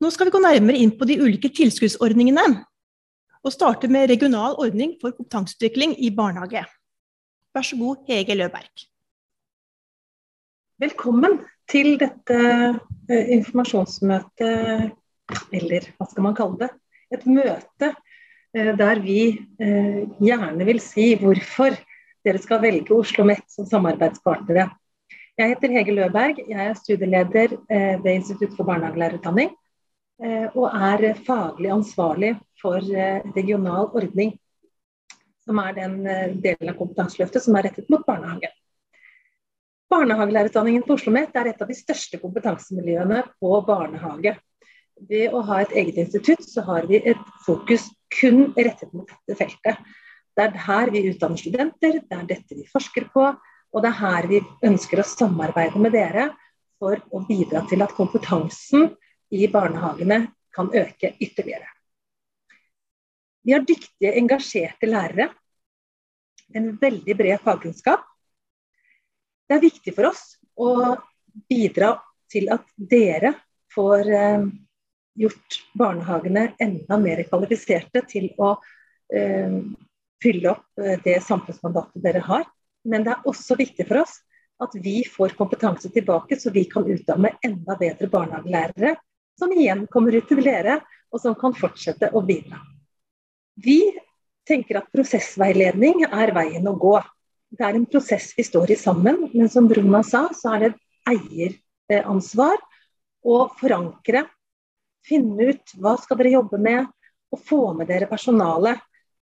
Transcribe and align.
Nå 0.00 0.08
skal 0.08 0.30
vi 0.30 0.32
gå 0.32 0.40
nærmere 0.40 0.80
inn 0.80 0.94
på 0.96 1.04
de 1.04 1.18
ulike 1.20 1.50
tilskuddsordningene, 1.52 2.44
og 3.44 3.52
starte 3.52 3.88
med 3.92 4.08
regional 4.08 4.54
ordning 4.60 4.94
for 5.00 5.12
kompetanseutvikling 5.12 5.92
i 6.00 6.08
barnehage. 6.16 6.62
Vær 7.52 7.66
så 7.68 7.76
god, 7.76 8.06
Hege 8.08 8.36
Løberg. 8.38 8.86
Velkommen 10.80 11.36
til 11.68 11.98
dette 12.00 12.38
eh, 12.40 13.28
informasjonsmøtet, 13.36 14.96
eller 15.60 15.90
hva 15.92 16.08
skal 16.08 16.28
man 16.30 16.38
kalle 16.38 16.62
det? 16.64 16.70
Et 17.12 17.28
møte 17.28 17.92
eh, 17.92 18.72
der 18.80 19.04
vi 19.04 19.20
eh, 19.36 20.02
gjerne 20.16 20.64
vil 20.72 20.80
si 20.80 21.10
hvorfor 21.20 21.76
dere 22.24 22.40
skal 22.40 22.64
velge 22.64 22.88
Oslo 22.88 23.04
OsloMet 23.04 23.44
som 23.52 23.68
samarbeidspartnere. 23.68 24.70
Jeg 25.36 25.52
heter 25.52 25.76
Hege 25.76 26.00
Løberg, 26.00 26.40
jeg 26.48 26.68
er 26.70 26.76
studieleder 26.76 27.58
ved 27.68 28.12
Institutt 28.12 28.56
for 28.56 28.68
barnehagelærerutdanning. 28.68 29.54
Eh, 30.20 30.48
og 30.52 30.68
er 30.68 31.14
faglig 31.24 31.70
ansvarlig 31.72 32.34
for 32.60 32.76
eh, 32.76 33.22
regional 33.32 33.86
ordning, 33.96 34.34
som 35.40 35.60
er 35.62 35.78
den 35.78 35.94
eh, 36.04 36.34
delen 36.44 36.68
av 36.68 36.76
Kompetanseløftet 36.76 37.46
som 37.46 37.56
er 37.56 37.70
rettet 37.70 37.88
mot 37.88 38.04
barnehage. 38.04 38.50
Barnehagelærerutdanningen 39.90 40.84
på 40.84 40.92
Oslo 40.92 41.08
OsloMet 41.08 41.40
er 41.40 41.50
et 41.50 41.64
av 41.64 41.72
de 41.72 41.78
største 41.78 42.20
kompetansemiljøene 42.20 43.24
på 43.40 43.54
barnehage. 43.66 44.36
Ved 45.08 45.32
å 45.32 45.40
ha 45.48 45.62
et 45.64 45.72
eget 45.72 46.04
institutt, 46.04 46.44
så 46.44 46.66
har 46.68 46.84
vi 46.90 47.00
et 47.00 47.26
fokus 47.46 47.88
kun 48.12 48.50
rettet 48.58 48.92
mot 48.92 49.08
dette 49.08 49.40
feltet. 49.40 49.80
Det 50.36 50.46
er 50.46 50.64
her 50.68 50.92
vi 50.92 51.06
utdanner 51.08 51.40
studenter, 51.40 52.02
det 52.04 52.18
er 52.18 52.28
dette 52.28 52.60
vi 52.60 52.68
forsker 52.68 53.08
på, 53.14 53.30
og 53.72 53.82
det 53.82 53.88
er 53.88 54.02
her 54.04 54.28
vi 54.28 54.44
ønsker 54.68 55.00
å 55.00 55.12
samarbeide 55.16 55.80
med 55.80 55.96
dere 55.96 56.28
for 56.76 57.00
å 57.08 57.24
bidra 57.24 57.64
til 57.72 57.80
at 57.80 57.96
kompetansen 57.96 58.92
i 59.30 59.46
barnehagene 59.48 60.24
kan 60.54 60.70
øke 60.74 61.14
ytterligere. 61.20 61.68
Vi 63.42 63.52
har 63.52 63.64
dyktige, 63.64 64.12
engasjerte 64.18 64.86
lærere. 64.86 65.30
En 66.54 66.74
veldig 66.80 67.16
bred 67.16 67.40
fagkunnskap. 67.44 68.02
Det 69.48 69.56
er 69.56 69.62
viktig 69.62 69.94
for 69.94 70.10
oss 70.10 70.24
å 70.58 70.96
bidra 71.50 71.94
til 72.30 72.50
at 72.52 72.66
dere 72.76 73.32
får 73.74 74.10
eh, 74.14 74.48
gjort 75.22 75.60
barnehagene 75.78 76.50
enda 76.62 76.98
mer 77.00 77.22
kvalifiserte 77.28 78.02
til 78.10 78.28
å 78.38 78.56
eh, 79.14 79.60
fylle 80.22 80.52
opp 80.52 80.82
eh, 80.82 80.98
det 81.04 81.20
samfunnsmandatet 81.26 82.02
dere 82.04 82.24
har. 82.26 82.44
Men 82.84 83.06
det 83.06 83.14
er 83.14 83.30
også 83.30 83.56
viktig 83.58 83.86
for 83.88 84.02
oss 84.04 84.18
at 84.60 84.74
vi 84.76 85.00
får 85.08 85.34
kompetanse 85.38 85.88
tilbake, 85.94 86.36
så 86.36 86.52
vi 86.52 86.66
kan 86.68 86.84
utdanne 86.84 87.32
enda 87.46 87.76
bedre 87.80 88.10
barnehagelærere 88.12 88.98
som 89.40 89.52
igjen 89.56 89.86
kommer 89.90 90.14
ut 90.16 90.28
til 90.28 90.42
dere, 90.44 90.80
og 91.10 91.22
som 91.22 91.34
kan 91.38 91.56
fortsette 91.56 92.12
å 92.12 92.22
bidra. 92.24 92.60
Vi 93.60 93.80
tenker 94.48 94.80
at 94.80 94.92
prosessveiledning 94.94 96.04
er 96.08 96.32
veien 96.36 96.68
å 96.68 96.76
gå. 96.78 96.98
Det 97.50 97.66
er 97.66 97.78
en 97.78 97.88
prosess 97.90 98.30
vi 98.36 98.44
står 98.46 98.74
i 98.74 98.78
sammen, 98.78 99.26
men 99.32 99.50
som 99.50 99.66
Bruna 99.70 100.04
sa, 100.06 100.28
så 100.36 100.54
er 100.54 100.62
det 100.62 100.70
et 100.70 101.16
eieransvar 101.90 102.60
å 103.26 103.40
forankre, 103.60 104.24
finne 105.06 105.50
ut 105.50 105.74
hva 105.80 105.96
skal 106.00 106.20
dere 106.20 106.36
jobbe 106.36 106.60
med, 106.60 106.86
og 107.30 107.42
få 107.46 107.60
med 107.76 107.90
dere 107.90 108.08
personalet. 108.10 108.80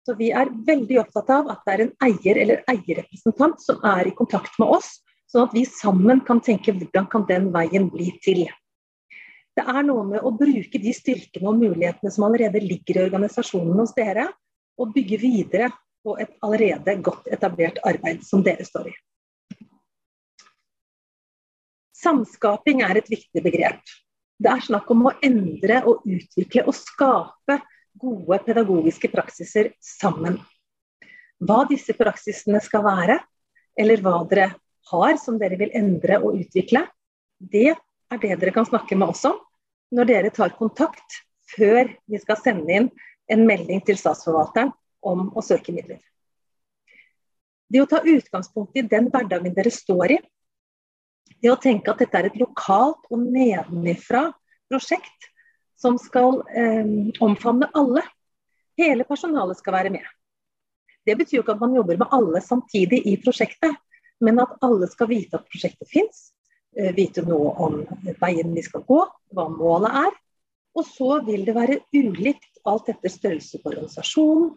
Så 0.07 0.15
Vi 0.15 0.29
er 0.31 0.51
veldig 0.67 1.01
opptatt 1.01 1.29
av 1.35 1.49
at 1.51 1.65
det 1.65 1.73
er 1.73 1.81
en 1.83 1.95
eier 2.07 2.37
eller 2.43 2.61
eierrepresentant 2.71 3.59
som 3.59 3.81
er 3.83 4.07
i 4.07 4.15
kontakt 4.15 4.55
med 4.59 4.71
oss, 4.77 5.01
sånn 5.27 5.49
at 5.49 5.55
vi 5.55 5.65
sammen 5.67 6.21
kan 6.23 6.39
tenke 6.39 6.71
hvordan 6.71 7.09
kan 7.11 7.25
den 7.27 7.49
veien 7.51 7.89
bli 7.91 8.13
til. 8.23 8.45
Det 9.57 9.63
er 9.65 9.85
noe 9.87 10.03
med 10.05 10.21
å 10.21 10.29
bruke 10.37 10.77
de 10.77 10.91
styrkene 10.93 11.49
og 11.49 11.57
mulighetene 11.57 12.11
som 12.13 12.27
allerede 12.27 12.61
ligger 12.61 12.99
i 12.99 13.05
organisasjonen 13.07 13.79
hos 13.81 13.95
dere, 13.97 14.27
og 14.77 14.91
bygge 14.93 15.17
videre 15.17 15.71
på 16.05 16.13
et 16.21 16.35
allerede 16.45 16.93
godt 17.01 17.25
etablert 17.33 17.79
arbeid 17.89 18.21
som 18.25 18.43
dere 18.45 18.67
står 18.67 18.91
i. 18.91 18.93
Samskaping 21.97 22.83
er 22.85 22.99
et 23.01 23.09
viktig 23.09 23.41
begrep. 23.41 23.81
Det 24.37 24.51
er 24.51 24.61
snakk 24.61 24.91
om 24.93 25.07
å 25.09 25.15
endre 25.25 25.81
og 25.89 26.05
utvikle 26.05 26.67
og 26.69 26.77
skape 26.77 27.57
gode 27.97 28.37
pedagogiske 28.45 29.09
praksiser 29.09 29.71
sammen. 29.81 30.37
Hva 31.41 31.63
disse 31.69 31.97
praksisene 31.97 32.61
skal 32.61 32.85
være, 32.85 33.17
eller 33.73 34.05
hva 34.05 34.19
dere 34.29 34.51
har 34.91 35.17
som 35.17 35.41
dere 35.41 35.57
vil 35.57 35.73
endre 35.73 36.21
og 36.21 36.37
utvikle, 36.37 36.85
det 37.41 37.71
er 37.73 38.21
det 38.21 38.37
dere 38.37 38.53
kan 38.53 38.69
snakke 38.69 38.93
med 38.93 39.17
oss 39.17 39.25
om 39.25 39.41
når 39.93 40.09
dere 40.09 40.33
tar 40.35 40.55
kontakt 40.57 41.21
før 41.53 41.89
vi 42.09 42.19
skal 42.19 42.39
sende 42.41 42.73
inn 42.73 42.89
en 43.31 43.45
melding 43.47 43.83
til 43.87 43.99
statsforvalteren 43.99 44.73
om 45.07 45.29
å 45.35 45.43
søke 45.43 45.75
midler. 45.75 46.01
Det 47.67 47.81
å 47.83 47.87
ta 47.89 47.99
utgangspunkt 48.03 48.77
i 48.79 48.85
den 48.87 49.09
hverdagen 49.11 49.55
dere 49.55 49.71
står 49.73 50.17
i, 50.17 50.19
det 51.43 51.51
å 51.51 51.59
tenke 51.59 51.91
at 51.91 52.01
dette 52.01 52.19
er 52.19 52.29
et 52.29 52.39
lokalt 52.39 53.09
og 53.11 53.25
nedenifra 53.27 54.29
prosjekt 54.71 55.31
som 55.77 55.99
skal 56.01 56.41
eh, 56.57 56.87
omfavne 57.23 57.69
alle. 57.77 58.03
Hele 58.79 59.05
personalet 59.07 59.59
skal 59.59 59.75
være 59.75 59.91
med. 59.93 60.05
Det 61.07 61.15
betyr 61.19 61.39
jo 61.39 61.43
ikke 61.43 61.55
at 61.55 61.61
man 61.63 61.75
jobber 61.75 61.99
med 61.99 62.15
alle 62.15 62.41
samtidig 62.43 63.03
i 63.07 63.15
prosjektet, 63.21 63.75
men 64.23 64.41
at 64.41 64.57
alle 64.65 64.89
skal 64.89 65.09
vite 65.11 65.37
at 65.37 65.45
prosjektet 65.47 65.89
fins, 65.91 66.31
vite 66.97 67.23
noe 67.25 67.53
om 67.65 67.79
veien 68.21 68.51
vi 68.53 68.63
skal 68.65 68.83
gå, 68.85 68.99
hva 69.33 69.47
målet 69.49 69.95
er. 70.05 70.15
Og 70.77 70.85
så 70.85 71.19
vil 71.25 71.45
det 71.47 71.55
være 71.57 71.79
ulikt 71.95 72.59
alt 72.67 72.89
etter 72.91 73.11
størrelse 73.11 73.61
på 73.61 73.71
organisasjonen, 73.71 74.51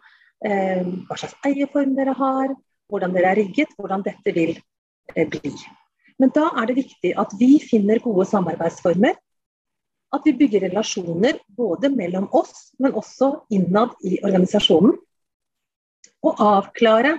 eh, 0.45 0.83
hva 1.09 1.17
slags 1.17 1.39
eierform 1.47 1.95
dere 1.97 2.15
har, 2.19 2.53
hvordan 2.91 3.15
dere 3.15 3.33
er 3.33 3.41
rigget, 3.41 3.73
hvordan 3.79 4.05
dette 4.05 4.35
vil 4.37 4.53
eh, 5.15 5.29
bli. 5.31 5.55
Men 6.21 6.33
da 6.37 6.51
er 6.61 6.69
det 6.69 6.81
viktig 6.83 7.15
at 7.17 7.33
vi 7.41 7.55
finner 7.65 8.03
gode 8.05 8.27
samarbeidsformer. 8.29 9.17
At 10.13 10.27
vi 10.27 10.35
bygger 10.37 10.67
relasjoner 10.67 11.39
både 11.57 11.89
mellom 11.95 12.27
oss, 12.35 12.73
men 12.83 12.97
også 12.99 13.47
innad 13.55 13.95
i 14.05 14.19
organisasjonen. 14.27 14.97
Og 16.27 16.43
avklare 16.45 17.15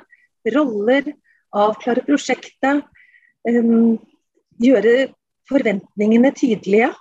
roller, 0.54 1.08
avklare 1.56 2.04
prosjektet. 2.06 2.84
Um, 3.48 3.98
gjøre 4.62 5.12
forventningene 5.50 6.32
tydelige, 6.38 6.92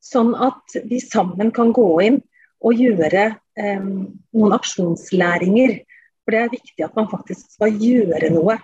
sånn 0.00 0.32
at 0.34 0.76
vi 0.88 1.00
sammen 1.02 1.52
kan 1.54 1.72
gå 1.76 1.88
inn 2.06 2.18
og 2.64 2.80
gjøre 2.80 3.26
eh, 3.30 3.84
noen 3.84 4.56
aksjonslæringer. 4.56 5.78
For 6.24 6.34
det 6.34 6.40
er 6.40 6.54
viktig 6.54 6.86
at 6.86 6.96
man 6.98 7.08
faktisk 7.10 7.54
skal 7.56 7.76
gjøre 7.80 8.32
noe. 8.34 8.58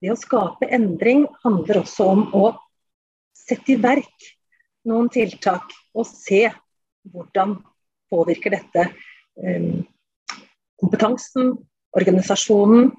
Det 0.00 0.12
å 0.12 0.18
skape 0.18 0.70
endring 0.72 1.26
handler 1.44 1.82
også 1.82 2.06
om 2.14 2.26
å 2.36 2.52
sette 3.36 3.74
i 3.74 3.80
verk 3.80 4.30
noen 4.88 5.10
tiltak 5.12 5.74
og 5.92 6.06
se 6.08 6.46
hvordan 7.10 7.58
påvirker 8.10 8.54
dette 8.54 8.86
eh, 9.42 9.82
kompetansen, 10.80 11.54
organisasjonen, 11.96 12.90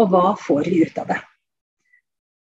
og 0.00 0.12
hva 0.12 0.32
får 0.38 0.68
vi 0.68 0.84
ut 0.84 0.98
av 1.00 1.10
det. 1.12 1.18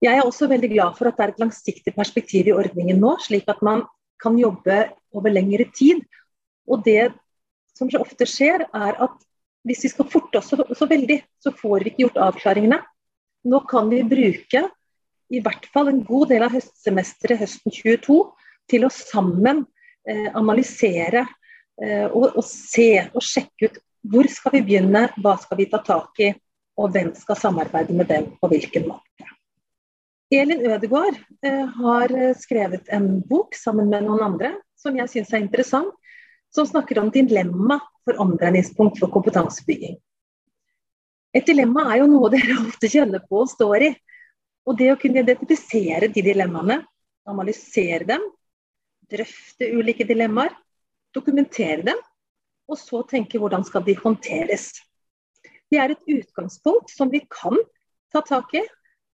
Jeg 0.01 0.17
er 0.17 0.25
også 0.25 0.47
veldig 0.49 0.71
glad 0.71 0.95
for 0.97 1.09
at 1.09 1.17
det 1.17 1.25
er 1.25 1.33
et 1.35 1.41
langsiktig 1.43 1.93
perspektiv 1.93 2.49
i 2.49 2.55
ordningen 2.57 2.97
nå, 3.01 3.15
slik 3.21 3.49
at 3.51 3.61
man 3.65 3.83
kan 4.21 4.37
jobbe 4.39 4.87
over 5.13 5.33
lengre 5.33 5.67
tid. 5.77 6.01
Og 6.69 6.81
det 6.85 7.11
som 7.77 7.89
så 7.89 8.01
ofte 8.01 8.25
skjer, 8.29 8.65
er 8.65 8.97
at 9.05 9.27
hvis 9.67 9.83
vi 9.85 9.91
skal 9.93 10.09
forte 10.09 10.39
oss 10.39 10.49
så, 10.49 10.57
så 10.73 10.87
veldig, 10.89 11.19
så 11.41 11.53
får 11.53 11.83
vi 11.83 11.91
ikke 11.91 12.05
gjort 12.07 12.21
avklaringene. 12.31 12.79
Nå 13.45 13.61
kan 13.69 13.89
vi 13.93 14.01
bruke 14.05 14.65
i 15.31 15.41
hvert 15.41 15.67
fall 15.73 15.91
en 15.91 16.01
god 16.05 16.31
del 16.33 16.45
av 16.45 16.55
høstsemesteret 16.55 17.39
høsten 17.39 17.73
22 17.73 18.17
til 18.71 18.85
å 18.85 18.91
sammen 18.93 19.63
eh, 20.09 20.27
analysere 20.37 21.23
eh, 21.81 22.07
og, 22.09 22.35
og, 22.35 22.43
se 22.45 23.05
og 23.13 23.23
sjekke 23.25 23.69
ut 23.69 23.79
hvor 24.11 24.25
skal 24.33 24.55
vi 24.57 24.63
begynne, 24.65 25.05
hva 25.21 25.35
skal 25.37 25.59
vi 25.59 25.69
ta 25.69 25.77
tak 25.85 26.19
i, 26.25 26.31
og 26.81 26.89
hvem 26.93 27.11
skal 27.13 27.37
samarbeide 27.37 27.93
med 27.93 28.09
dem 28.09 28.31
på 28.41 28.49
hvilken 28.49 28.87
måte. 28.89 29.10
Elin 30.31 30.61
Ødegaard 30.63 31.17
eh, 31.43 31.65
har 31.67 32.11
eh, 32.15 32.35
skrevet 32.37 32.87
en 32.87 33.19
bok 33.27 33.55
sammen 33.55 33.89
med 33.91 34.05
noen 34.05 34.23
andre 34.23 34.53
som 34.79 34.95
jeg 34.95 35.11
syns 35.11 35.33
er 35.33 35.43
interessant, 35.43 35.91
som 36.51 36.67
snakker 36.67 37.01
om 37.01 37.11
dilemma 37.11 37.77
for 38.05 38.19
omdreiningspunkt 38.23 38.99
for 38.99 39.11
kompetansebygging. 39.11 39.97
Et 41.35 41.47
dilemma 41.47 41.85
er 41.91 42.01
jo 42.01 42.07
noe 42.13 42.31
dere 42.33 42.61
ofte 42.63 42.87
kjenner 42.91 43.23
på 43.27 43.43
og 43.43 43.51
står 43.51 43.87
i. 43.89 43.91
Og 44.69 44.77
det 44.79 44.91
å 44.93 44.97
kunne 45.01 45.23
identifisere 45.25 46.07
de 46.13 46.23
dilemmaene, 46.23 46.79
analysere 47.27 48.07
dem, 48.07 48.23
drøfte 49.11 49.67
ulike 49.75 50.05
dilemmaer, 50.07 50.53
dokumentere 51.15 51.83
dem, 51.91 51.99
og 52.71 52.79
så 52.79 53.01
tenke 53.09 53.41
hvordan 53.41 53.65
skal 53.67 53.83
de 53.83 53.97
håndteres. 53.99 54.69
Det 55.71 55.79
er 55.81 55.91
et 55.91 56.13
utgangspunkt 56.13 56.93
som 56.93 57.11
vi 57.11 57.25
kan 57.27 57.57
ta 58.13 58.21
tak 58.23 58.53
i, 58.55 58.61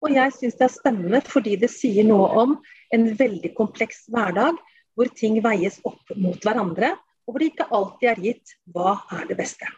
og 0.03 0.11
jeg 0.11 0.35
syns 0.35 0.59
det 0.59 0.67
er 0.67 0.75
spennende 0.75 1.21
fordi 1.25 1.57
det 1.63 1.71
sier 1.71 2.07
noe 2.07 2.29
om 2.43 2.57
en 2.95 3.07
veldig 3.19 3.53
kompleks 3.59 4.05
hverdag 4.13 4.59
hvor 4.99 5.09
ting 5.17 5.39
veies 5.45 5.79
opp 5.89 6.13
mot 6.21 6.37
hverandre, 6.45 6.93
og 7.25 7.33
hvor 7.33 7.41
det 7.41 7.53
ikke 7.53 7.69
alltid 7.73 8.09
er 8.11 8.23
gitt 8.27 8.55
hva 8.75 8.97
er 9.15 9.29
det 9.31 9.39
beste. 9.39 9.69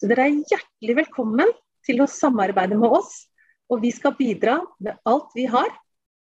Så 0.00 0.08
dere 0.10 0.26
er 0.26 0.40
hjertelig 0.40 0.96
velkommen 1.04 1.52
til 1.86 2.02
å 2.02 2.08
samarbeide 2.10 2.78
med 2.80 2.96
oss, 2.98 3.28
og 3.70 3.84
vi 3.84 3.92
skal 3.94 4.16
bidra 4.18 4.58
med 4.82 4.98
alt 5.06 5.30
vi 5.36 5.46
har. 5.50 5.70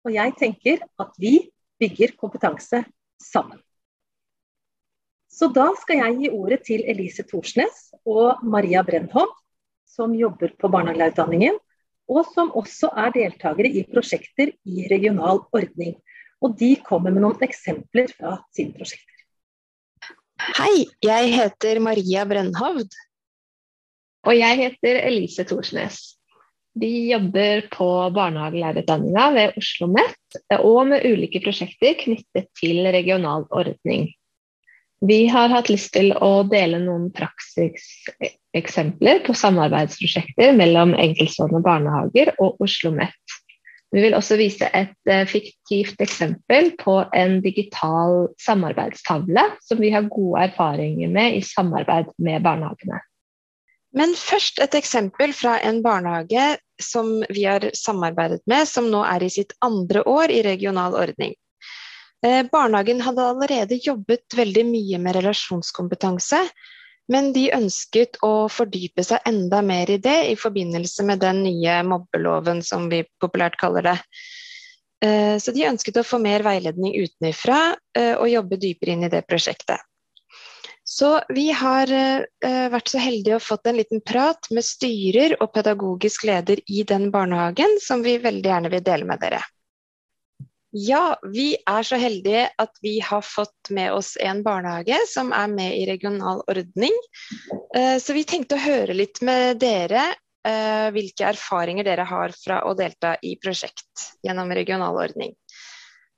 Og 0.04 0.16
jeg 0.16 0.34
tenker 0.40 0.82
at 1.00 1.14
vi 1.22 1.36
bygger 1.80 2.16
kompetanse 2.20 2.82
sammen. 3.22 3.60
Så 5.34 5.50
da 5.54 5.70
skal 5.82 6.02
jeg 6.02 6.18
gi 6.20 6.34
ordet 6.34 6.60
til 6.68 6.84
Elise 6.90 7.26
Thorsnes 7.26 7.88
og 8.06 8.44
Maria 8.46 8.84
Brennholm, 8.86 9.32
som 9.90 10.14
jobber 10.18 10.54
på 10.58 10.70
barnehagelærerutdanningen, 10.74 11.58
og 12.14 12.28
som 12.34 12.52
også 12.58 12.92
er 13.04 13.14
deltakere 13.16 13.72
i 13.74 13.84
prosjekter 13.90 14.54
i 14.70 14.88
regional 14.92 15.42
ordning. 15.56 15.96
Og 16.44 16.56
de 16.60 16.76
kommer 16.86 17.14
med 17.14 17.24
noen 17.24 17.46
eksempler 17.46 18.12
fra 18.14 18.38
sine 18.56 18.76
prosjekter. 18.78 19.10
Hei, 20.60 20.84
jeg 21.06 21.32
heter 21.34 21.80
Maria 21.82 22.26
Brennhovd. 22.28 22.92
Og 24.28 24.36
jeg 24.38 24.60
heter 24.60 25.00
Elise 25.08 25.46
Thorsnes. 25.48 26.02
Vi 26.80 27.12
jobber 27.12 27.68
på 27.74 27.88
barnehagelærerutdanninga 28.16 29.26
ved 29.36 29.58
Oslo 29.60 29.88
OsloMet 29.92 30.38
og 30.58 30.88
med 30.90 31.06
ulike 31.06 31.42
prosjekter 31.44 31.94
knyttet 32.00 32.48
til 32.58 32.82
regional 32.96 33.46
ordning. 33.54 34.08
Vi 35.04 35.28
har 35.28 35.52
hatt 35.52 35.68
lyst 35.68 35.92
til 35.98 36.14
å 36.16 36.48
dele 36.48 36.80
noen 36.80 37.10
praksiseksempler 37.12 39.20
på 39.26 39.34
samarbeidsprosjekter 39.36 40.54
mellom 40.56 40.94
enkeltstående 40.96 41.60
barnehager 41.66 42.32
og 42.38 42.56
Oslo 42.64 42.94
OsloMet. 42.94 43.34
Vi 43.94 44.02
vil 44.02 44.16
også 44.18 44.40
vise 44.40 44.66
et 44.74 44.96
uh, 45.12 45.22
fiktivt 45.30 46.00
eksempel 46.02 46.72
på 46.80 47.06
en 47.14 47.42
digital 47.44 48.32
samarbeidstavle 48.42 49.44
som 49.62 49.78
vi 49.84 49.92
har 49.94 50.08
gode 50.10 50.48
erfaringer 50.48 51.12
med 51.14 51.38
i 51.38 51.44
samarbeid 51.46 52.10
med 52.18 52.42
barnehagene. 52.48 53.04
Men 53.94 54.16
først 54.18 54.58
et 54.64 54.74
eksempel 54.80 55.30
fra 55.38 55.60
en 55.62 55.84
barnehage 55.86 56.58
som 56.82 57.22
vi 57.30 57.46
har 57.46 57.70
samarbeidet 57.78 58.42
med, 58.50 58.66
som 58.72 58.90
nå 58.90 59.04
er 59.06 59.22
i 59.22 59.30
sitt 59.30 59.54
andre 59.62 60.02
år 60.10 60.34
i 60.34 60.42
regional 60.48 60.98
ordning. 60.98 61.38
Eh, 62.26 62.46
barnehagen 62.52 63.02
hadde 63.02 63.22
allerede 63.22 63.76
jobbet 63.84 64.34
veldig 64.36 64.64
mye 64.66 65.00
med 65.00 65.18
relasjonskompetanse, 65.18 66.40
men 67.12 67.34
de 67.36 67.50
ønsket 67.52 68.16
å 68.24 68.48
fordype 68.48 69.04
seg 69.04 69.26
enda 69.28 69.60
mer 69.66 69.90
i 69.92 69.98
det 70.00 70.20
i 70.32 70.38
forbindelse 70.40 71.04
med 71.04 71.20
den 71.20 71.42
nye 71.44 71.82
mobbeloven, 71.84 72.62
som 72.64 72.88
vi 72.92 73.02
populært 73.20 73.58
kaller 73.60 73.90
det. 73.90 73.98
Eh, 75.04 75.36
så 75.36 75.52
de 75.52 75.66
ønsket 75.68 76.00
å 76.00 76.06
få 76.08 76.22
mer 76.24 76.46
veiledning 76.48 76.96
utenfra 76.96 77.74
eh, 77.98 78.14
og 78.14 78.32
jobbe 78.32 78.62
dypere 78.62 78.96
inn 78.96 79.04
i 79.04 79.12
det 79.12 79.26
prosjektet. 79.28 79.84
Så 80.84 81.16
vi 81.32 81.46
har 81.56 81.88
vært 82.44 82.90
så 82.92 83.00
heldige 83.00 83.38
å 83.38 83.42
fått 83.42 83.70
en 83.72 83.78
liten 83.80 84.02
prat 84.04 84.50
med 84.52 84.66
styrer 84.68 85.38
og 85.40 85.54
pedagogisk 85.56 86.26
leder 86.28 86.60
i 86.68 86.84
den 86.84 87.08
barnehagen, 87.12 87.80
som 87.82 88.04
vi 88.04 88.18
veldig 88.20 88.52
gjerne 88.52 88.72
vil 88.74 88.84
dele 88.84 89.08
med 89.08 89.24
dere. 89.24 89.40
Ja, 90.74 91.20
vi 91.30 91.52
er 91.70 91.86
så 91.86 92.00
heldige 92.02 92.48
at 92.58 92.80
vi 92.82 92.96
har 93.06 93.22
fått 93.22 93.70
med 93.70 93.94
oss 93.94 94.16
en 94.18 94.42
barnehage 94.46 94.98
som 95.10 95.30
er 95.36 95.52
med 95.52 95.76
i 95.78 95.86
regional 95.86 96.42
ordning. 96.50 96.96
Uh, 97.78 98.00
så 98.02 98.16
vi 98.18 98.26
tenkte 98.26 98.58
å 98.58 98.64
høre 98.64 98.96
litt 98.98 99.22
med 99.22 99.62
dere 99.62 100.08
uh, 100.10 100.90
hvilke 100.96 101.30
erfaringer 101.30 101.86
dere 101.86 102.08
har 102.10 102.34
fra 102.34 102.64
å 102.66 102.74
delta 102.78 103.14
i 103.22 103.36
prosjekt 103.38 104.10
gjennom 104.26 104.50
regional 104.54 104.98
ordning. 104.98 105.36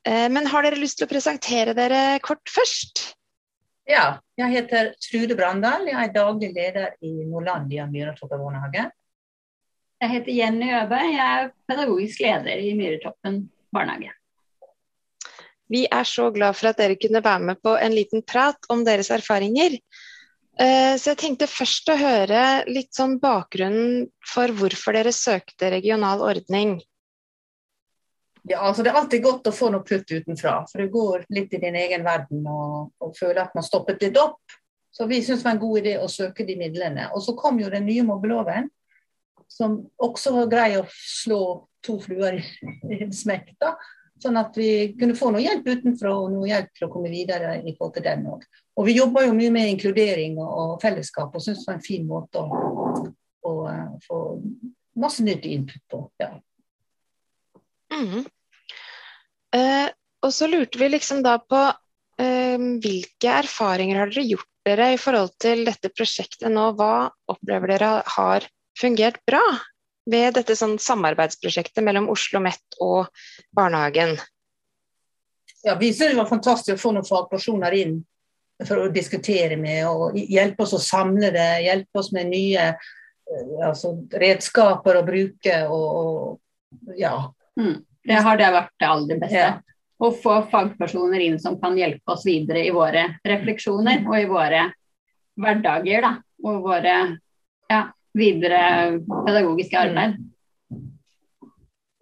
Men 0.05 0.45
har 0.45 0.61
dere 0.61 0.77
lyst 0.77 0.99
til 0.99 1.07
å 1.07 1.09
presentere 1.09 1.73
dere 1.73 2.19
kort 2.21 2.45
først? 2.53 2.99
Ja, 3.89 4.19
jeg 4.37 4.51
heter 4.53 4.91
Trude 5.01 5.33
Brandal. 5.37 5.87
Jeg 5.89 5.97
er 5.97 6.11
daglig 6.13 6.51
leder 6.53 6.93
i 7.01 7.23
Nordlandia 7.25 7.87
Myretoppen 7.89 8.43
barnehage. 8.43 8.83
Jeg 10.01 10.11
heter 10.11 10.37
Jenny 10.37 10.69
Øbe. 10.77 10.99
Jeg 11.09 11.25
er 11.25 11.49
pedagogisk 11.69 12.21
leder 12.21 12.61
i 12.61 12.75
Myretoppen 12.77 13.39
barnehage. 13.73 14.13
Vi 15.71 15.85
er 15.89 16.05
så 16.05 16.29
glad 16.33 16.57
for 16.57 16.69
at 16.69 16.81
dere 16.81 16.97
kunne 16.99 17.23
være 17.25 17.47
med 17.49 17.61
på 17.63 17.73
en 17.77 17.95
liten 17.95 18.21
prat 18.27 18.67
om 18.69 18.83
deres 18.85 19.09
erfaringer. 19.13 19.77
Eh, 20.59 20.93
så 20.95 21.11
jeg 21.11 21.19
tenkte 21.19 21.51
først 21.51 21.89
å 21.91 21.97
høre 21.99 22.41
litt 22.69 22.93
sånn 22.95 23.17
bakgrunnen 23.19 24.05
for 24.23 24.53
hvorfor 24.55 24.95
dere 24.95 25.11
søkte 25.15 25.71
regional 25.73 26.21
ordning. 26.23 26.77
Ja, 28.45 28.61
altså 28.61 28.83
Det 28.83 28.91
er 28.91 28.99
alltid 28.99 29.23
godt 29.25 29.47
å 29.49 29.55
få 29.55 29.71
noe 29.73 29.83
putt 29.83 30.11
utenfra, 30.11 30.59
for 30.69 30.83
det 30.83 30.91
går 30.93 31.25
litt 31.33 31.53
i 31.57 31.59
din 31.63 31.75
egen 31.79 32.05
verden 32.05 32.45
og, 32.45 32.93
og 33.01 33.15
føler 33.17 33.41
at 33.41 33.57
man 33.57 33.65
stoppet 33.65 34.05
litt 34.05 34.19
opp. 34.21 34.37
Så 34.93 35.09
vi 35.09 35.17
syntes 35.19 35.41
det 35.41 35.49
var 35.49 35.57
en 35.57 35.63
god 35.65 35.79
idé 35.81 35.95
å 35.99 36.11
søke 36.11 36.45
de 36.47 36.55
midlene. 36.59 37.09
Og 37.17 37.23
så 37.25 37.33
kom 37.35 37.57
jo 37.59 37.71
den 37.73 37.87
nye 37.89 38.05
mobbeloven, 38.05 38.69
som 39.51 39.79
også 39.97 40.31
var 40.37 40.51
grei 40.51 40.69
å 40.77 40.85
slå 40.93 41.41
to 41.83 41.97
fluer 42.01 42.37
i 42.37 43.01
en 43.01 43.11
smekk. 43.13 43.55
Sånn 44.23 44.37
at 44.39 44.55
vi 44.55 44.95
kunne 44.95 45.15
få 45.17 45.29
noe 45.33 45.43
hjelp 45.43 45.65
utenfra 45.67 46.13
og 46.15 46.29
noe 46.31 46.47
hjelp 46.47 46.69
til 46.75 46.87
å 46.87 46.91
komme 46.93 47.11
videre 47.11 47.57
i 47.59 47.73
forhold 47.75 47.97
til 47.97 48.05
den 48.05 48.23
òg. 48.31 48.45
Og 48.79 48.87
vi 48.87 48.95
jobber 48.95 49.27
jo 49.27 49.35
mye 49.35 49.51
med 49.51 49.73
inkludering 49.73 50.37
og 50.39 50.77
fellesskap, 50.83 51.35
og 51.35 51.43
syns 51.43 51.63
det 51.63 51.69
var 51.69 51.77
en 51.77 51.83
fin 51.83 52.07
måte 52.07 52.39
å, 52.39 52.61
å, 53.43 53.51
å 53.51 53.99
få 54.05 54.21
masse 55.03 55.23
nytt 55.25 55.47
input 55.49 55.83
på. 55.91 56.01
ja. 56.23 56.31
Mm. 57.95 58.25
Eh, 59.55 59.87
og 60.25 60.33
så 60.33 60.47
lurte 60.49 60.79
vi 60.81 60.89
liksom 60.89 61.21
da 61.23 61.37
på 61.39 61.61
eh, 62.19 62.57
hvilke 62.83 63.37
erfaringer 63.43 64.01
har 64.01 64.11
dere 64.11 64.25
gjort 64.31 64.51
dere 64.65 64.89
i 64.95 64.99
forhold 64.99 65.35
til 65.41 65.63
dette 65.67 65.91
prosjektet 65.93 66.49
nå? 66.51 66.71
Hva 66.79 67.11
opplever 67.31 67.75
dere 67.75 67.91
har 68.15 68.47
fungert 68.79 69.21
bra 69.27 69.43
ved 70.05 70.35
dette 70.37 70.55
sånn 70.57 70.77
samarbeidsprosjektet 70.81 71.83
mellom 71.83 72.09
Oslo 72.13 72.41
Mett 72.43 72.79
og 72.83 73.09
barnehagen? 73.55 74.15
Ja, 75.65 75.75
Vi 75.79 75.93
synes 75.93 76.13
det 76.13 76.19
var 76.19 76.29
fantastisk 76.29 76.77
å 76.77 76.81
få 76.81 76.91
noen 76.93 77.07
fagpersoner 77.07 77.73
inn 77.73 77.95
for 78.63 78.85
å 78.85 78.91
diskutere 78.93 79.57
med 79.59 79.87
og 79.89 80.15
hjelpe 80.15 80.63
oss 80.63 80.75
å 80.77 80.81
samle 80.81 81.31
det. 81.33 81.49
Hjelpe 81.65 81.99
oss 81.99 82.11
med 82.15 82.29
nye 82.29 82.67
eh, 82.69 83.55
altså, 83.65 83.95
redskaper 84.13 84.99
å 84.99 85.05
bruke. 85.07 85.57
og, 85.65 85.87
og 86.85 86.95
ja. 87.01 87.17
Mm. 87.59 87.81
Det 88.05 88.21
har 88.27 88.37
det 88.37 88.51
vært 88.53 88.75
det 88.79 88.91
aller 88.91 89.21
beste. 89.23 89.41
Ja. 89.41 89.81
Å 89.95 90.11
få 90.11 90.37
fagpersoner 90.51 91.23
inn 91.23 91.39
som 91.41 91.57
kan 91.59 91.77
hjelpe 91.79 92.13
oss 92.13 92.25
videre 92.27 92.61
i 92.67 92.73
våre 92.75 93.07
refleksjoner 93.25 94.03
og 94.05 94.17
i 94.19 94.29
våre 94.29 94.65
hverdager. 95.39 96.05
Da, 96.05 96.13
og 96.45 96.65
våre 96.67 96.95
ja, 97.71 97.81
videre 98.15 98.61
pedagogiske 99.27 99.79
arbeid. 99.79 100.17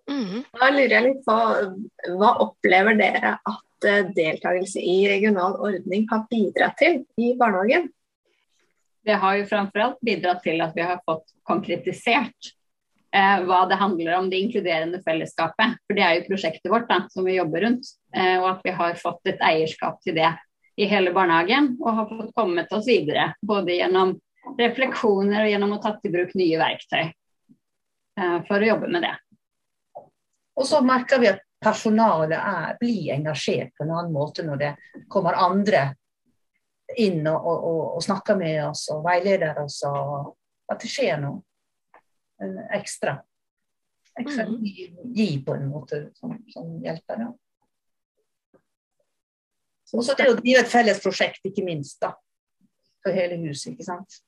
Mm. 0.09 0.43
Da 0.59 0.69
lurer 0.69 0.93
jeg 0.97 1.05
litt 1.05 1.21
på, 1.25 1.35
Hva 2.19 2.31
opplever 2.43 2.97
dere 2.99 3.37
at 3.39 3.87
eh, 3.87 4.09
deltakelse 4.15 4.81
i 4.81 4.97
regional 5.09 5.55
ordning 5.63 6.07
har 6.11 6.25
bidratt 6.31 6.75
til 6.81 7.03
i 7.17 7.33
barnehagen? 7.39 7.87
Det 9.03 9.15
har 9.19 9.37
jo 9.39 9.47
framfor 9.47 9.83
alt 9.83 10.03
bidratt 10.05 10.43
til 10.45 10.61
at 10.63 10.75
vi 10.75 10.83
har 10.85 11.01
fått 11.07 11.25
konkretisert 11.47 12.53
eh, 13.15 13.39
hva 13.47 13.63
det 13.67 13.79
handler 13.79 14.17
om, 14.19 14.29
det 14.31 14.39
inkluderende 14.43 15.01
fellesskapet. 15.03 15.77
For 15.87 15.97
det 15.97 16.05
er 16.05 16.17
jo 16.19 16.27
prosjektet 16.29 16.71
vårt 16.71 16.89
da, 16.91 17.03
som 17.11 17.27
vi 17.27 17.37
jobber 17.37 17.67
rundt. 17.67 17.95
Eh, 18.15 18.37
og 18.41 18.49
at 18.55 18.67
vi 18.67 18.75
har 18.75 18.99
fått 18.99 19.33
et 19.33 19.43
eierskap 19.43 19.99
til 20.03 20.19
det 20.19 20.31
i 20.79 20.87
hele 20.89 21.13
barnehagen. 21.15 21.73
Og 21.81 21.99
har 21.99 22.11
fått 22.11 22.35
kommet 22.37 22.71
oss 22.75 22.87
videre. 22.87 23.31
Både 23.43 23.75
gjennom 23.75 24.15
refleksjoner 24.57 25.45
og 25.45 25.51
gjennom 25.51 25.75
å 25.75 25.81
tatt 25.83 26.05
i 26.05 26.11
bruk 26.13 26.33
nye 26.39 26.59
verktøy 26.59 27.03
eh, 27.03 28.37
for 28.47 28.59
å 28.59 28.69
jobbe 28.69 28.91
med 28.91 29.05
det. 29.05 29.15
Og 30.59 30.67
så 30.69 30.83
merker 30.85 31.21
vi 31.21 31.31
at 31.31 31.41
personalet 31.63 32.37
er, 32.37 32.77
blir 32.79 33.13
engasjert 33.15 33.73
på 33.77 33.85
en 33.85 33.93
annen 33.95 34.13
måte 34.13 34.45
når 34.45 34.61
det 34.61 34.71
kommer 35.11 35.39
andre 35.39 35.93
inn 36.99 37.23
og, 37.25 37.47
og, 37.47 37.83
og 37.97 38.03
snakker 38.03 38.37
med 38.37 38.59
oss 38.67 38.85
og 38.93 39.05
veileder 39.05 39.63
oss. 39.63 39.79
og 39.87 40.35
At 40.69 40.83
det 40.83 40.91
skjer 40.91 41.21
noe 41.23 41.41
ekstra. 42.75 43.15
Ekstra 44.19 44.45
mm. 44.45 44.59
gi, 45.15 45.29
på 45.45 45.55
en 45.55 45.69
måte 45.71 46.03
som, 46.19 46.35
som 46.53 46.75
hjelper. 46.83 47.25
Og 49.93 50.01
så 50.05 50.15
det 50.17 50.29
å 50.29 50.37
drive 50.37 50.63
et 50.63 50.69
felles 50.69 51.01
prosjekt, 51.01 51.41
ikke 51.45 51.65
minst, 51.65 51.99
da. 52.01 52.13
For 53.03 53.15
hele 53.15 53.39
huset, 53.43 53.73
ikke 53.73 53.87
sant. 53.87 54.19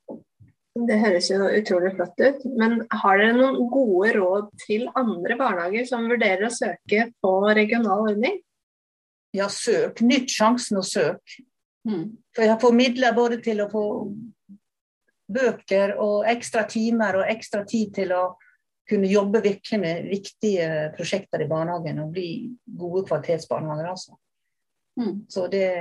Det 0.75 0.98
høres 1.00 1.29
jo 1.32 1.46
utrolig 1.48 1.94
flott 1.96 2.20
ut. 2.20 2.41
Men 2.60 2.82
har 2.91 3.22
dere 3.22 3.36
noen 3.38 3.70
gode 3.72 4.12
råd 4.17 4.50
til 4.65 4.89
andre 5.00 5.38
barnehager 5.39 5.88
som 5.88 6.10
vurderer 6.12 6.50
å 6.50 6.53
søke 6.53 7.10
på 7.24 7.32
regional 7.55 8.10
ordning? 8.12 8.41
Ja, 9.36 9.48
søk. 9.51 10.01
Nytt 10.03 10.34
sjansen 10.36 10.79
å 10.79 10.84
søke. 10.86 11.46
Mm. 11.88 12.17
For 12.36 12.48
jeg 12.48 12.60
får 12.60 12.75
midler 12.75 13.15
både 13.15 13.39
til 13.46 13.62
å 13.63 13.70
få 13.72 13.86
bøker 15.32 15.96
og 16.01 16.27
ekstra 16.29 16.65
timer 16.70 17.22
og 17.22 17.32
ekstra 17.32 17.63
tid 17.67 17.94
til 17.96 18.12
å 18.15 18.25
kunne 18.89 19.10
jobbe 19.10 19.41
virkelig 19.41 19.79
med 19.82 20.10
viktige 20.12 20.67
prosjekter 20.98 21.41
i 21.41 21.50
barnehagen 21.50 22.03
og 22.03 22.12
bli 22.13 22.29
gode 22.65 23.05
kvalitetsbarnehager. 23.08 23.89
altså. 23.89 24.20
Mm. 25.00 25.25
Så 25.29 25.48
det 25.51 25.72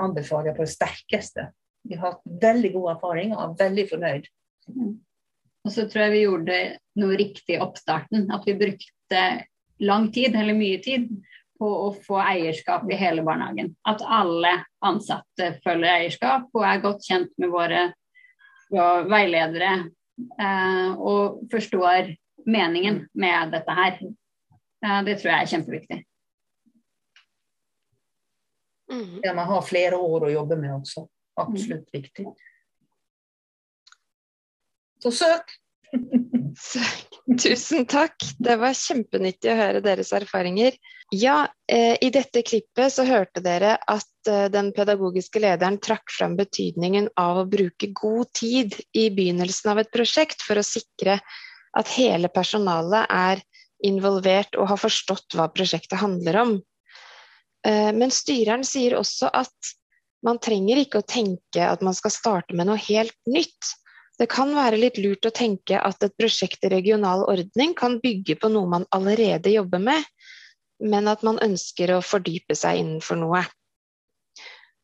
anbefaler 0.00 0.52
jeg 0.52 0.56
på 0.56 0.64
det 0.64 0.72
sterkeste. 0.72 1.48
Vi 1.84 1.98
har 1.98 2.14
hatt 2.14 2.38
veldig 2.42 2.70
god 2.76 2.90
erfaring 2.94 3.34
og 3.36 3.42
er 3.44 3.58
veldig 3.66 3.84
fornøyd. 3.90 4.28
Mm. 4.72 4.94
Og 5.64 5.72
så 5.72 5.86
tror 5.88 6.06
jeg 6.06 6.14
vi 6.14 6.24
gjorde 6.24 6.58
noe 7.00 7.18
riktig 7.20 7.56
i 7.56 7.62
oppstarten. 7.64 8.28
At 8.32 8.44
vi 8.48 8.56
brukte 8.60 9.22
lang 9.84 10.10
tid, 10.12 10.36
eller 10.36 10.56
mye 10.56 10.80
tid, 10.84 11.08
på 11.60 11.68
å 11.86 11.90
få 12.04 12.18
eierskap 12.20 12.88
i 12.90 12.98
hele 12.98 13.24
barnehagen. 13.24 13.72
At 13.88 14.02
alle 14.02 14.56
ansatte 14.84 15.54
følger 15.64 16.00
eierskap 16.00 16.48
og 16.52 16.66
er 16.66 16.82
godt 16.82 17.06
kjent 17.06 17.32
med 17.40 17.52
våre 17.54 17.86
veiledere. 18.70 19.76
Eh, 20.14 20.90
og 20.94 21.46
forstår 21.50 22.12
meningen 22.46 23.04
med 23.18 23.54
dette 23.54 23.78
her. 23.78 23.96
Eh, 24.84 25.00
det 25.06 25.18
tror 25.20 25.32
jeg 25.32 25.40
er 25.40 25.52
kjempeviktig. 25.54 26.00
Mm. 28.92 29.20
Ja, 29.24 29.32
man 29.34 29.48
har 29.48 29.64
flere 29.64 29.96
år 29.96 30.28
å 30.28 30.32
jobbe 30.34 30.58
med 30.60 30.74
også. 30.76 31.06
Absolutt 31.40 31.88
mm. 31.88 31.92
viktig. 31.92 32.26
Så 35.02 35.10
søk! 35.20 35.54
Tusen 37.42 37.86
takk. 37.88 38.16
Det 38.38 38.56
var 38.60 38.76
kjempenyttig 38.76 39.52
å 39.52 39.56
høre 39.58 39.80
deres 39.84 40.12
erfaringer. 40.16 40.76
Ja, 41.14 41.46
eh, 41.70 41.96
i 42.00 42.10
dette 42.12 42.42
klippet 42.42 42.92
så 42.92 43.04
hørte 43.08 43.42
dere 43.44 43.76
at 43.78 44.30
eh, 44.30 44.46
den 44.52 44.72
pedagogiske 44.76 45.40
lederen 45.42 45.78
trakk 45.82 46.12
fram 46.12 46.36
betydningen 46.36 47.10
av 47.20 47.42
å 47.42 47.48
bruke 47.48 47.90
god 47.96 48.32
tid 48.36 48.76
i 48.92 49.08
begynnelsen 49.14 49.72
av 49.72 49.82
et 49.82 49.92
prosjekt 49.94 50.44
for 50.44 50.60
å 50.60 50.66
sikre 50.66 51.18
at 51.74 51.92
hele 51.96 52.30
personalet 52.32 53.10
er 53.10 53.42
involvert 53.84 54.56
og 54.56 54.70
har 54.72 54.80
forstått 54.80 55.36
hva 55.36 55.48
prosjektet 55.52 56.00
handler 56.00 56.40
om. 56.44 56.54
Eh, 57.66 57.90
men 57.96 58.12
styreren 58.12 58.64
sier 58.66 58.96
også 58.98 59.32
at 59.32 59.74
man 60.24 60.40
trenger 60.42 60.80
ikke 60.80 61.00
å 61.02 61.06
tenke 61.06 61.64
at 61.68 61.82
man 61.84 61.96
skal 61.96 62.12
starte 62.12 62.56
med 62.56 62.68
noe 62.68 62.80
helt 62.80 63.16
nytt. 63.30 63.74
Det 64.18 64.28
kan 64.30 64.54
være 64.54 64.78
litt 64.78 64.98
lurt 65.02 65.26
å 65.26 65.34
tenke 65.34 65.80
at 65.80 66.02
et 66.06 66.14
prosjekt 66.20 66.64
i 66.64 66.70
regional 66.72 67.24
ordning 67.28 67.74
kan 67.76 67.98
bygge 68.02 68.38
på 68.40 68.50
noe 68.52 68.70
man 68.70 68.86
allerede 68.94 69.52
jobber 69.52 69.82
med, 69.82 70.06
men 70.80 71.10
at 71.10 71.24
man 71.26 71.40
ønsker 71.42 71.96
å 71.96 72.02
fordype 72.04 72.56
seg 72.58 72.80
innenfor 72.80 73.18
noe. 73.20 73.42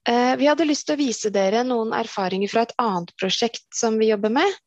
Eh, 0.08 0.34
vi 0.40 0.48
hadde 0.48 0.66
lyst 0.66 0.88
til 0.88 0.96
å 0.96 1.00
vise 1.00 1.30
dere 1.32 1.62
noen 1.66 1.92
erfaringer 1.94 2.50
fra 2.50 2.64
et 2.66 2.74
annet 2.80 3.12
prosjekt 3.20 3.66
som 3.76 3.98
vi 4.00 4.10
jobber 4.10 4.32
med. 4.34 4.58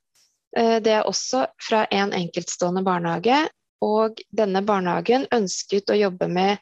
Eh, 0.58 0.78
det 0.84 0.94
er 1.00 1.10
også 1.10 1.48
fra 1.62 1.84
en 1.92 2.14
enkeltstående 2.16 2.86
barnehage, 2.86 3.44
og 3.84 4.22
denne 4.32 4.62
barnehagen 4.64 5.28
ønsket 5.36 5.92
å 5.92 6.00
jobbe 6.00 6.30
med 6.32 6.62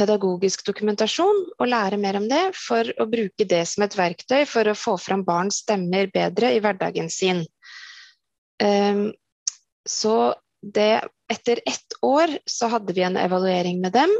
pedagogisk 0.00 0.64
dokumentasjon 0.66 1.42
og 1.58 1.68
lære 1.68 1.98
mer 2.00 2.18
om 2.20 2.26
det, 2.30 2.42
for 2.56 2.88
å 3.00 3.06
bruke 3.10 3.46
det 3.48 3.62
som 3.68 3.84
et 3.84 3.96
verktøy 3.98 4.44
for 4.48 4.70
å 4.70 4.78
få 4.78 4.96
fram 5.00 5.24
barns 5.26 5.60
stemmer 5.64 6.10
bedre 6.14 6.54
i 6.56 6.62
hverdagen 6.62 7.10
sin. 7.12 7.44
Um, 8.62 9.10
så 9.88 10.34
det, 10.60 11.02
etter 11.32 11.62
ett 11.66 11.96
år 12.04 12.36
så 12.48 12.68
hadde 12.72 12.96
vi 12.96 13.04
en 13.04 13.20
evaluering 13.20 13.80
med 13.80 13.96
dem, 13.96 14.12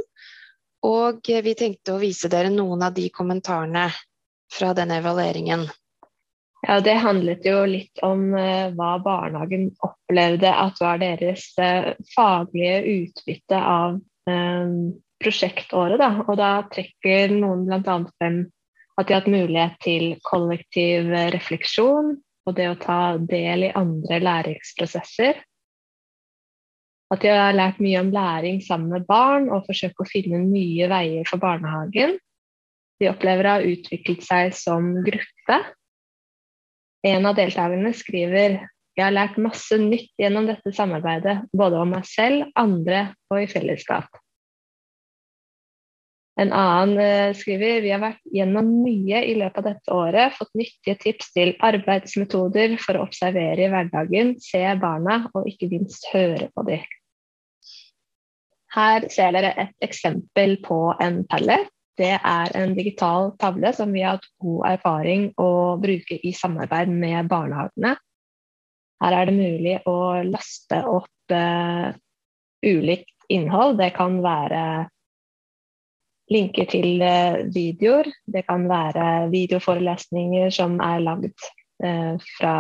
og 0.87 1.27
vi 1.29 1.57
tenkte 1.57 1.97
å 1.97 2.01
vise 2.01 2.31
dere 2.33 2.53
noen 2.53 2.87
av 2.87 2.95
de 2.97 3.11
kommentarene 3.13 3.91
fra 4.53 4.73
den 4.75 4.93
evalueringen. 4.97 5.69
Ja, 6.67 6.81
Det 6.81 6.97
handlet 7.01 7.45
jo 7.45 7.63
litt 7.69 8.01
om 8.05 8.35
uh, 8.37 8.69
hva 8.77 8.97
barnehagen 9.01 9.71
opplevde 9.85 10.51
at 10.53 10.81
var 10.81 11.01
deres 11.01 11.47
uh, 11.57 11.93
faglige 12.13 12.81
utbytte 12.99 13.61
av 13.61 13.97
um, 14.29 14.91
prosjektåret. 15.23 16.01
Da. 16.01 16.11
Og 16.27 16.39
da 16.41 16.53
trekker 16.73 17.37
noen 17.37 17.67
bl.a. 17.69 17.99
frem 18.19 18.41
at 18.99 19.09
de 19.09 19.15
har 19.15 19.23
hatt 19.23 19.31
mulighet 19.33 19.79
til 19.85 20.07
kollektiv 20.27 21.09
refleksjon 21.35 22.17
og 22.49 22.57
det 22.57 22.67
å 22.71 22.79
ta 22.81 23.01
del 23.21 23.69
i 23.69 23.75
andre 23.77 24.21
læringsprosesser. 24.25 25.39
At 27.11 27.25
de 27.25 27.31
har 27.33 27.57
lært 27.57 27.81
mye 27.83 28.01
om 28.03 28.13
læring 28.15 28.61
sammen 28.63 28.93
med 28.95 29.07
barn 29.09 29.49
og 29.51 29.65
forsøke 29.67 30.05
å 30.05 30.09
finne 30.09 30.43
nye 30.45 30.89
veier 30.91 31.27
for 31.29 31.43
barnehagen. 31.43 32.19
De 33.01 33.09
opplever 33.11 33.49
å 33.49 33.55
ha 33.57 33.67
utviklet 33.67 34.23
seg 34.27 34.53
som 34.55 34.93
gruppe. 35.07 35.59
En 37.07 37.27
av 37.27 37.39
deltakerne 37.39 37.95
skriver 37.97 38.61
jeg 38.99 39.07
har 39.07 39.15
lært 39.15 39.39
masse 39.41 39.77
nytt 39.81 40.11
gjennom 40.21 40.45
dette 40.51 40.75
samarbeidet, 40.77 41.39
både 41.57 41.79
om 41.81 41.95
meg 41.95 42.05
selv, 42.05 42.51
andre 42.59 43.07
og 43.33 43.39
i 43.41 43.47
fellesskap. 43.49 44.20
En 46.41 46.53
annen 46.57 46.97
uh, 46.97 47.35
skriver 47.37 47.83
vi 47.85 47.91
har 47.93 48.01
vært 48.01 48.23
gjennom 48.33 48.69
mye 48.85 49.21
i 49.29 49.35
løpet 49.37 49.61
av 49.61 49.67
dette 49.67 49.93
året, 49.93 50.37
fått 50.39 50.55
nyttige 50.57 50.97
tips 51.03 51.35
til 51.35 51.53
arbeidsmetoder 51.67 52.79
for 52.81 52.97
å 52.97 53.05
observere 53.05 53.67
i 53.67 53.73
hverdagen, 53.73 54.37
se 54.41 54.63
barna 54.81 55.25
og 55.35 55.49
ikke 55.51 55.69
minst 55.73 56.09
høre 56.15 56.49
på 56.55 56.65
dem. 56.71 56.87
Her 58.71 59.09
ser 59.11 59.35
dere 59.35 59.51
et 59.59 59.85
eksempel 59.85 60.57
på 60.65 60.79
en 61.03 61.25
pallet. 61.29 61.69
Det 61.99 62.15
er 62.17 62.53
en 62.57 62.73
digital 62.77 63.35
tavle 63.41 63.73
som 63.77 63.91
vi 63.93 64.05
har 64.07 64.17
hatt 64.17 64.29
god 64.41 64.69
erfaring 64.71 65.27
å 65.43 65.51
bruke 65.83 66.17
i 66.25 66.31
samarbeid 66.33 66.89
med 66.89 67.29
barnehagene. 67.29 67.97
Her 69.01 69.17
er 69.17 69.29
det 69.29 69.35
mulig 69.37 69.75
å 69.91 69.99
laste 70.25 70.81
opp 70.89 71.35
uh, 71.35 71.91
ulikt 72.65 73.29
innhold. 73.33 73.77
Det 73.81 73.91
kan 73.99 74.21
være 74.25 74.63
linker 76.31 76.69
til 76.71 77.03
eh, 77.03 77.43
videoer. 77.55 78.09
Det 78.27 78.45
kan 78.49 78.69
være 78.71 79.31
videoforelesninger 79.33 80.53
som 80.55 80.79
er 80.85 81.03
lagd 81.03 81.31
eh, 81.85 82.15
fra 82.39 82.57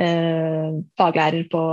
eh, 0.00 0.80
faglærer 0.98 1.46
på 1.52 1.64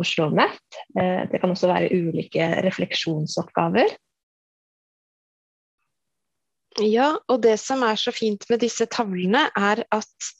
Oslo. 0.00 0.30
Eh, 0.38 1.22
det 1.30 1.40
kan 1.40 1.50
også 1.50 1.72
være 1.72 1.90
ulike 1.92 2.46
refleksjonsoppgaver. 2.66 3.96
Ja, 6.80 7.12
og 7.28 7.42
det 7.42 7.58
som 7.60 7.82
er 7.84 7.98
så 7.98 8.12
fint 8.14 8.46
med 8.48 8.62
disse 8.62 8.86
tavlene, 8.88 9.48
er 9.56 9.82
at 9.90 10.36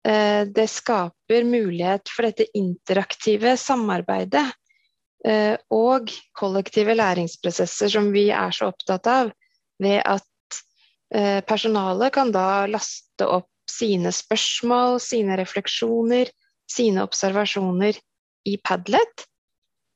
det 0.00 0.64
skaper 0.72 1.44
mulighet 1.44 2.08
for 2.08 2.24
dette 2.24 2.46
interaktive 2.56 3.52
samarbeidet 3.60 4.46
og 5.20 6.08
kollektive 6.38 6.94
læringsprosesser 6.96 7.90
som 7.92 8.06
vi 8.14 8.30
er 8.32 8.54
så 8.56 8.70
opptatt 8.70 9.08
av, 9.10 9.32
ved 9.80 10.00
at 10.04 10.60
eh, 11.14 11.40
personalet 11.44 12.14
kan 12.14 12.32
da 12.32 12.64
laste 12.70 13.26
opp 13.28 13.50
sine 13.70 14.12
spørsmål, 14.14 14.98
sine 15.02 15.36
refleksjoner, 15.40 16.30
sine 16.70 17.04
observasjoner 17.06 17.98
i 18.48 18.56
Padlet, 18.64 19.26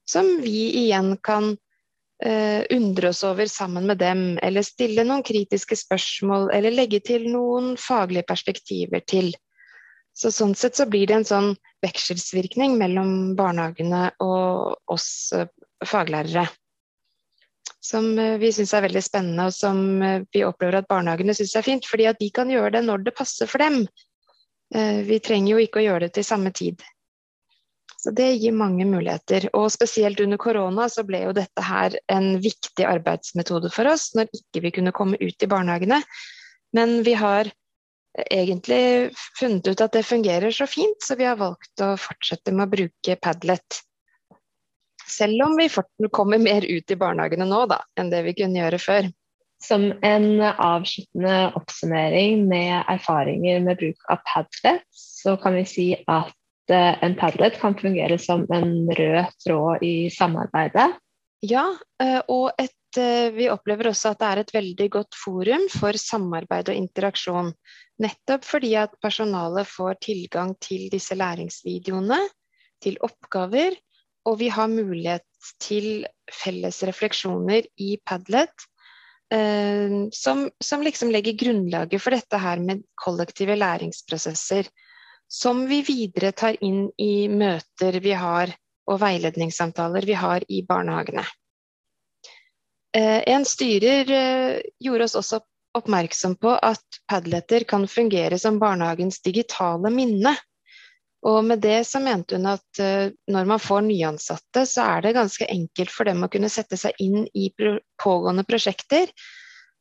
som 0.08 0.28
vi 0.44 0.68
igjen 0.84 1.14
kan 1.24 1.54
uh, 1.54 2.62
undre 2.74 3.10
oss 3.10 3.22
over 3.26 3.48
sammen 3.50 3.88
med 3.88 3.98
dem, 4.02 4.22
eller 4.44 4.66
stille 4.66 5.04
noen 5.06 5.24
kritiske 5.26 5.78
spørsmål, 5.80 6.50
eller 6.54 6.74
legge 6.74 7.00
til 7.04 7.26
noen 7.32 7.74
faglige 7.80 8.26
perspektiver 8.28 9.02
til. 9.10 9.32
Så 10.14 10.30
sånn 10.30 10.54
sett 10.54 10.78
så 10.78 10.86
blir 10.86 11.08
det 11.10 11.16
en 11.18 11.26
sånn 11.26 11.48
vekselsvirkning 11.82 12.76
mellom 12.78 13.34
barnehagene 13.38 14.12
og 14.22 14.94
oss 14.94 15.08
eh, 15.34 15.48
faglærere. 15.84 16.46
Som 17.82 18.12
eh, 18.22 18.36
vi 18.38 18.52
syns 18.54 18.76
er 18.76 18.86
veldig 18.86 19.02
spennende, 19.02 19.48
og 19.50 19.56
som 19.56 19.80
eh, 20.02 20.22
vi 20.32 20.44
opplever 20.46 20.78
at 20.78 20.90
barnehagene 20.90 21.34
syns 21.34 21.56
er 21.58 21.66
fint. 21.66 21.88
Fordi 21.90 22.06
at 22.12 22.22
de 22.22 22.30
kan 22.34 22.52
gjøre 22.52 22.76
det 22.76 22.84
når 22.86 23.08
det 23.08 23.16
passer 23.18 23.50
for 23.50 23.62
dem. 23.64 23.84
Vi 24.74 25.20
trenger 25.22 25.52
jo 25.52 25.58
ikke 25.62 25.78
å 25.78 25.82
gjøre 25.84 26.06
det 26.06 26.14
til 26.16 26.24
samme 26.26 26.50
tid. 26.50 26.80
Så 28.00 28.10
det 28.10 28.30
gir 28.40 28.56
mange 28.56 28.86
muligheter. 28.88 29.46
Og 29.54 29.68
spesielt 29.70 30.18
under 30.24 30.40
korona 30.40 30.88
så 30.90 31.04
ble 31.06 31.20
jo 31.22 31.34
dette 31.36 31.62
her 31.62 31.94
en 32.10 32.40
viktig 32.42 32.86
arbeidsmetode 32.88 33.70
for 33.70 33.88
oss 33.92 34.08
når 34.16 34.32
ikke 34.34 34.64
vi 34.64 34.72
kunne 34.78 34.94
komme 34.96 35.20
ut 35.20 35.46
i 35.46 35.48
barnehagene. 35.48 36.00
Men 36.74 36.96
vi 37.06 37.14
har 37.20 37.52
egentlig 38.30 39.10
funnet 39.38 39.66
ut 39.66 39.80
at 39.82 39.96
det 39.96 40.04
fungerer 40.06 40.54
så 40.54 40.66
fint, 40.70 41.02
så 41.02 41.16
vi 41.18 41.26
har 41.26 41.40
valgt 41.40 41.82
å 41.82 41.94
fortsette 41.98 42.54
med 42.54 42.68
å 42.68 42.74
bruke 42.76 43.18
Padlet. 43.22 43.80
Selv 45.04 45.44
om 45.44 45.56
vi 45.58 45.68
kommer 46.14 46.40
mer 46.40 46.64
ut 46.64 46.90
i 46.90 46.98
barnehagene 46.98 47.46
nå 47.48 47.64
da, 47.70 47.82
enn 47.98 48.10
det 48.12 48.24
vi 48.28 48.36
kunne 48.38 48.62
gjøre 48.62 48.80
før. 48.82 49.10
Som 49.64 49.90
en 50.04 50.42
avsluttende 50.42 51.52
oppsummering 51.56 52.46
med 52.50 52.84
erfaringer 52.90 53.62
med 53.64 53.80
bruk 53.80 54.08
av 54.12 54.22
Padlet, 54.28 54.84
så 54.92 55.36
kan 55.40 55.56
vi 55.56 55.64
si 55.68 55.86
at 56.04 56.34
eh, 56.72 56.92
en 57.04 57.16
Padlet 57.18 57.56
kan 57.60 57.76
fungere 57.78 58.18
som 58.20 58.44
en 58.52 58.90
rød 58.98 59.38
tråd 59.44 59.84
i 59.86 59.94
samarbeidet. 60.12 60.92
Ja, 61.44 61.64
eh, 62.00 62.20
og 62.32 62.54
et, 62.60 62.96
eh, 62.96 63.28
vi 63.34 63.50
opplever 63.52 63.90
også 63.90 64.14
at 64.14 64.20
det 64.22 64.28
er 64.28 64.40
et 64.40 64.52
veldig 64.54 64.86
godt 64.96 65.16
forum 65.18 65.66
for 65.72 65.98
samarbeid 66.00 66.70
og 66.72 66.78
interaksjon. 66.78 67.50
Nettopp 68.00 68.46
fordi 68.48 68.72
at 68.80 68.94
personalet 69.02 69.68
får 69.68 69.98
tilgang 70.06 70.54
til 70.62 70.86
disse 70.92 71.16
læringsvideoene, 71.18 72.20
til 72.82 72.96
oppgaver, 73.04 73.76
og 74.24 74.38
vi 74.40 74.48
har 74.48 74.72
mulighet 74.72 75.26
til 75.60 76.06
felles 76.32 76.80
refleksjoner 76.88 77.68
i 77.76 77.98
Padlet. 78.06 78.54
eh, 79.32 80.08
som, 80.12 80.48
som, 80.62 80.82
liksom 80.82 81.10
legger 81.10 81.36
grunnlaget 81.36 82.00
for 82.00 82.14
dette 82.14 82.38
her 82.38 82.60
med 82.60 82.84
kollektive 83.04 83.56
læringsprosesser. 83.56 84.68
Som 85.28 85.66
vi 85.66 85.82
videre 85.82 86.32
tar 86.32 86.56
inn 86.60 86.90
i 87.00 87.26
møter 87.28 88.00
vi 88.00 88.12
har 88.12 88.52
og 88.90 89.00
veiledningssamtaler 89.00 90.06
vi 90.06 90.16
har 90.18 90.44
i 90.48 90.62
barnehagene. 90.66 91.24
Eh, 92.96 93.22
en 93.26 93.44
styrer 93.48 94.10
eh, 94.10 94.62
gjorde 94.80 95.08
oss 95.08 95.18
også 95.18 95.40
oppmerksom 95.74 96.36
på 96.38 96.52
at 96.54 97.00
Padletter 97.10 97.64
kan 97.66 97.88
fungere 97.90 98.38
som 98.38 98.60
barnehagens 98.62 99.18
digitale 99.24 99.90
minne. 99.90 100.36
Og 101.26 101.40
med 101.48 101.64
det 101.64 101.80
så 101.88 101.98
mente 102.04 102.36
hun 102.36 102.46
at 102.46 102.80
uh, 102.84 103.08
når 103.32 103.46
man 103.48 103.62
får 103.62 103.80
nyansatte, 103.86 104.66
så 104.68 104.84
er 104.84 105.00
det 105.02 105.14
ganske 105.16 105.48
enkelt 105.48 105.90
for 105.90 106.04
dem 106.06 106.20
å 106.22 106.28
kunne 106.30 106.50
sette 106.52 106.76
seg 106.76 107.00
inn 107.00 107.24
i 107.32 107.48
pågående 107.56 108.44
prosjekter 108.44 109.08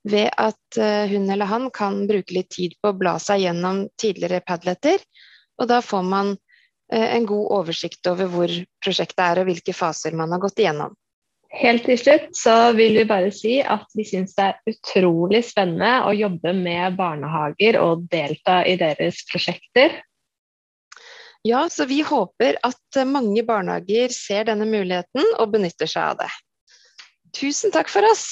ved 0.07 0.31
at 0.39 0.79
hun 1.12 1.27
eller 1.31 1.51
han 1.51 1.67
kan 1.75 2.01
bruke 2.07 2.33
litt 2.36 2.50
tid 2.55 2.74
på 2.79 2.93
å 2.93 2.98
bla 2.98 3.17
seg 3.24 3.43
gjennom 3.43 3.83
tidligere 4.00 4.41
Padletter. 4.48 5.03
Og 5.60 5.67
da 5.69 5.81
får 5.83 6.07
man 6.07 6.33
en 6.93 7.25
god 7.29 7.47
oversikt 7.59 8.07
over 8.12 8.29
hvor 8.31 8.51
prosjektet 8.83 9.23
er 9.25 9.41
og 9.41 9.50
hvilke 9.50 9.75
faser 9.75 10.15
man 10.17 10.31
har 10.35 10.41
gått 10.43 10.62
igjennom. 10.62 10.93
Helt 11.53 11.85
til 11.85 12.00
slutt 12.01 12.31
så 12.33 12.55
vil 12.73 12.95
vi 12.97 13.05
bare 13.05 13.29
si 13.33 13.59
at 13.62 13.85
vi 13.93 14.05
syns 14.09 14.33
det 14.33 14.47
er 14.47 14.71
utrolig 14.73 15.43
spennende 15.45 16.00
å 16.07 16.13
jobbe 16.17 16.53
med 16.57 16.97
barnehager 16.97 17.77
og 17.81 18.07
delta 18.09 18.63
i 18.65 18.73
deres 18.79 19.21
prosjekter. 19.29 20.00
Ja, 21.45 21.67
så 21.69 21.85
vi 21.85 22.00
håper 22.07 22.57
at 22.63 23.01
mange 23.05 23.43
barnehager 23.45 24.09
ser 24.15 24.47
denne 24.50 24.65
muligheten 24.65 25.35
og 25.35 25.51
benytter 25.53 25.89
seg 25.91 26.13
av 26.15 26.23
det. 26.23 26.31
Tusen 27.38 27.73
takk 27.73 27.91
for 27.91 28.07
oss. 28.07 28.25